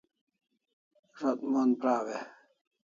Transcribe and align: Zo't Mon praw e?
Zo't 1.17 1.39
Mon 1.51 1.71
praw 1.81 2.05
e? 2.17 2.19